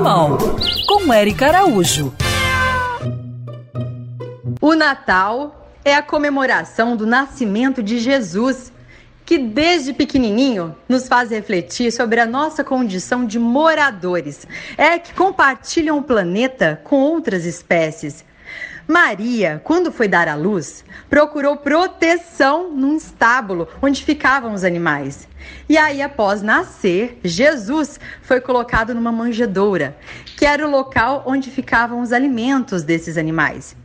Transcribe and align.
animal, 0.00 0.38
com 0.86 1.12
Eric 1.12 1.44
Araújo. 1.44 2.14
O 4.58 4.74
Natal 4.74 5.68
é 5.84 5.94
a 5.94 6.02
comemoração 6.02 6.96
do 6.96 7.06
nascimento 7.06 7.82
de 7.82 7.98
Jesus, 7.98 8.72
que 9.26 9.36
desde 9.36 9.92
pequenininho 9.92 10.74
nos 10.88 11.06
faz 11.06 11.30
refletir 11.30 11.92
sobre 11.92 12.18
a 12.18 12.24
nossa 12.24 12.64
condição 12.64 13.26
de 13.26 13.38
moradores, 13.38 14.46
é 14.78 14.98
que 14.98 15.12
compartilham 15.12 15.98
o 15.98 16.02
planeta 16.02 16.80
com 16.82 16.96
outras 16.96 17.44
espécies. 17.44 18.24
Maria, 18.86 19.60
quando 19.62 19.92
foi 19.92 20.08
dar 20.08 20.26
à 20.26 20.34
luz, 20.34 20.84
procurou 21.08 21.56
proteção 21.56 22.70
num 22.72 22.96
estábulo 22.96 23.68
onde 23.80 24.04
ficavam 24.04 24.52
os 24.52 24.64
animais. 24.64 25.28
E 25.68 25.78
aí, 25.78 26.02
após 26.02 26.42
nascer, 26.42 27.20
Jesus 27.22 28.00
foi 28.22 28.40
colocado 28.40 28.94
numa 28.94 29.12
manjedoura, 29.12 29.96
que 30.36 30.44
era 30.44 30.66
o 30.66 30.70
local 30.70 31.22
onde 31.26 31.50
ficavam 31.50 32.00
os 32.00 32.12
alimentos 32.12 32.82
desses 32.82 33.16
animais. 33.16 33.76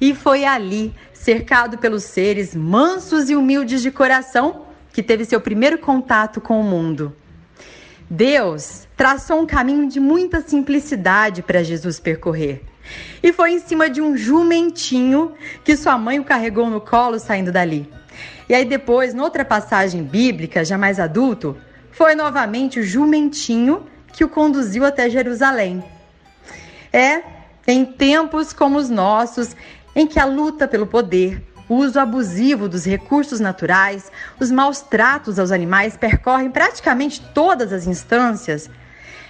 E 0.00 0.14
foi 0.14 0.44
ali, 0.44 0.94
cercado 1.12 1.78
pelos 1.78 2.04
seres 2.04 2.54
mansos 2.54 3.30
e 3.30 3.34
humildes 3.34 3.82
de 3.82 3.90
coração, 3.90 4.66
que 4.92 5.02
teve 5.02 5.24
seu 5.24 5.40
primeiro 5.40 5.78
contato 5.78 6.40
com 6.40 6.60
o 6.60 6.62
mundo. 6.62 7.14
Deus 8.08 8.86
traçou 8.96 9.40
um 9.40 9.46
caminho 9.46 9.88
de 9.88 9.98
muita 9.98 10.40
simplicidade 10.40 11.42
para 11.42 11.62
Jesus 11.62 11.98
percorrer. 11.98 12.62
E 13.22 13.32
foi 13.32 13.52
em 13.52 13.58
cima 13.58 13.88
de 13.88 14.00
um 14.00 14.16
jumentinho 14.16 15.32
que 15.64 15.76
sua 15.76 15.96
mãe 15.96 16.18
o 16.20 16.24
carregou 16.24 16.68
no 16.68 16.80
colo 16.80 17.18
saindo 17.18 17.50
dali. 17.50 17.90
E 18.48 18.54
aí 18.54 18.64
depois, 18.64 19.14
noutra 19.14 19.44
passagem 19.44 20.02
bíblica, 20.02 20.64
já 20.64 20.76
mais 20.76 21.00
adulto, 21.00 21.56
foi 21.90 22.14
novamente 22.14 22.80
o 22.80 22.82
jumentinho 22.82 23.86
que 24.12 24.24
o 24.24 24.28
conduziu 24.28 24.84
até 24.84 25.08
Jerusalém. 25.08 25.82
É, 26.92 27.22
em 27.66 27.84
tempos 27.84 28.52
como 28.52 28.78
os 28.78 28.90
nossos, 28.90 29.56
em 29.96 30.06
que 30.06 30.20
a 30.20 30.24
luta 30.24 30.68
pelo 30.68 30.86
poder, 30.86 31.42
o 31.68 31.76
uso 31.76 31.98
abusivo 31.98 32.68
dos 32.68 32.84
recursos 32.84 33.40
naturais, 33.40 34.10
os 34.38 34.50
maus 34.50 34.80
tratos 34.80 35.38
aos 35.38 35.50
animais 35.50 35.96
percorrem 35.96 36.50
praticamente 36.50 37.22
todas 37.32 37.72
as 37.72 37.86
instâncias, 37.86 38.70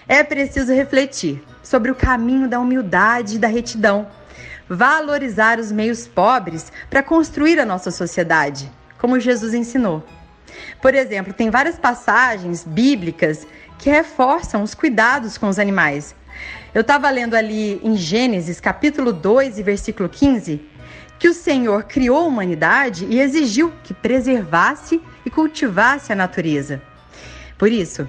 é 0.09 0.23
preciso 0.23 0.73
refletir 0.73 1.43
sobre 1.63 1.91
o 1.91 1.95
caminho 1.95 2.49
da 2.49 2.61
humildade 2.61 3.37
e 3.37 3.39
da 3.39 3.49
retidão, 3.49 4.07
valorizar 4.69 5.59
os 5.59 5.73
meios 5.73 6.07
pobres 6.07 6.71
para 6.91 7.03
construir 7.03 7.59
a 7.59 7.67
nossa 7.67 7.91
sociedade, 7.91 8.71
como 8.99 9.21
Jesus 9.21 9.55
ensinou. 9.55 10.05
Por 10.81 10.95
exemplo, 10.95 11.33
tem 11.33 11.51
várias 11.51 11.79
passagens 11.79 12.65
bíblicas 12.65 13.47
que 13.79 13.91
reforçam 13.91 14.63
os 14.63 14.75
cuidados 14.75 15.39
com 15.39 15.49
os 15.49 15.59
animais. 15.59 16.15
Eu 16.75 16.81
estava 16.81 17.09
lendo 17.11 17.35
ali 17.35 17.81
em 17.83 17.97
Gênesis, 17.97 18.61
capítulo 18.61 19.13
2 19.13 19.59
e 19.59 19.63
versículo 19.63 20.09
15, 20.09 20.61
que 21.19 21.29
o 21.29 21.35
Senhor 21.35 21.85
criou 21.85 22.19
a 22.19 22.27
humanidade 22.27 23.07
e 23.09 23.21
exigiu 23.21 23.73
que 23.83 23.95
preservasse 23.95 25.01
e 25.25 25.31
cultivasse 25.31 26.13
a 26.13 26.17
natureza. 26.17 26.83
Por 27.57 27.71
isso, 27.71 28.07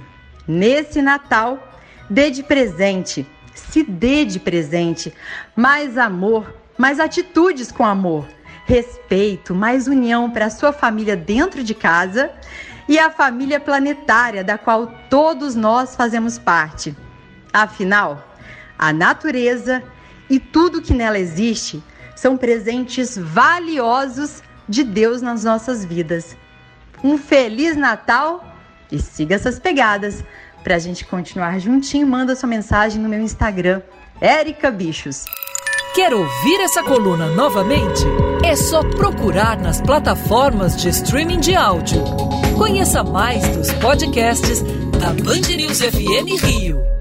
nesse 0.48 1.02
Natal, 1.02 1.72
dê 2.10 2.30
de 2.30 2.44
presente 2.44 3.26
se 3.56 3.84
dê 3.84 4.26
de 4.26 4.40
presente. 4.40 5.14
Mais 5.56 5.98
amor, 5.98 6.54
mais 6.78 7.00
atitudes 7.00 7.72
com 7.72 7.86
amor, 7.86 8.28
respeito, 8.66 9.56
mais 9.56 9.88
união 9.88 10.30
para 10.30 10.46
a 10.46 10.50
sua 10.50 10.72
família 10.72 11.16
dentro 11.16 11.64
de 11.64 11.74
casa 11.74 12.32
e 12.88 13.00
a 13.00 13.10
família 13.10 13.60
planetária 13.60 14.44
da 14.44 14.58
qual 14.58 14.88
todos 15.10 15.56
nós 15.56 15.96
fazemos 15.96 16.38
parte. 16.38 16.96
Afinal, 17.52 18.36
a 18.78 18.92
natureza 18.92 19.82
e 20.30 20.40
tudo 20.40 20.82
que 20.82 20.94
nela 20.94 21.18
existe 21.18 21.82
são 22.16 22.38
presentes 22.38 23.18
valiosos 23.18 24.42
de 24.68 24.84
Deus 24.84 25.22
nas 25.22 25.44
nossas 25.44 25.84
vidas. 25.86 26.36
Um 27.04 27.18
feliz 27.18 27.76
Natal 27.76 28.44
e 28.92 29.00
siga 29.00 29.36
essas 29.36 29.60
pegadas 29.60 30.24
para 30.64 30.76
a 30.76 30.80
gente 30.80 31.06
continuar 31.06 31.60
juntinho, 31.60 32.08
manda 32.08 32.36
sua 32.36 32.50
mensagem 32.50 33.00
no 33.00 33.08
meu 33.08 33.22
Instagram, 33.22 33.84
Érica 34.20 34.72
Bichos. 34.72 35.26
Quer 35.94 36.12
ouvir 36.12 36.60
essa 36.60 36.84
coluna 36.84 37.28
novamente? 37.28 38.04
É 38.44 38.56
só 38.56 38.82
procurar 38.82 39.60
nas 39.60 39.80
plataformas 39.80 40.76
de 40.76 40.90
streaming 40.90 41.40
de 41.40 41.56
áudio. 41.56 42.04
Conheça 42.58 43.04
mais 43.04 43.48
dos 43.56 43.72
podcasts 43.74 44.62
da 45.00 45.14
Band 45.24 45.56
News 45.56 45.82
FM 45.82 46.44
Rio. 46.44 46.95